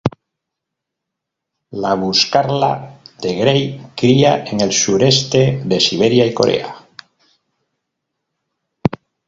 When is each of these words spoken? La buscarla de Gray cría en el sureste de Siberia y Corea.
La 1.83 1.91
buscarla 2.03 2.71
de 3.21 3.35
Gray 3.35 3.91
cría 3.95 4.43
en 4.45 4.59
el 4.61 4.71
sureste 4.71 5.61
de 5.63 5.79
Siberia 5.79 6.25
y 6.25 6.33
Corea. 6.33 6.87